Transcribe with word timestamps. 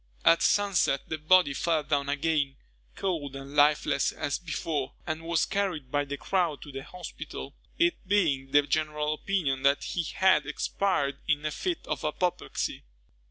At 0.25 0.41
sunset, 0.41 1.07
the 1.09 1.19
body 1.19 1.53
fell 1.53 1.83
down 1.83 2.09
again, 2.09 2.55
cold 2.95 3.35
and 3.35 3.55
lifeless 3.55 4.11
as 4.11 4.39
before, 4.39 4.93
and 5.05 5.21
was 5.21 5.45
carried 5.45 5.91
by 5.91 6.05
the 6.05 6.17
crowd 6.17 6.63
to 6.63 6.71
the 6.71 6.81
hospital, 6.83 7.53
it 7.77 7.97
being 8.07 8.49
the 8.49 8.63
general 8.63 9.13
opinion 9.13 9.61
that 9.61 9.83
he 9.83 10.01
had 10.15 10.47
expired 10.47 11.19
in 11.27 11.45
a 11.45 11.51
fit 11.51 11.85
of 11.85 12.03
apoplexy. 12.03 12.81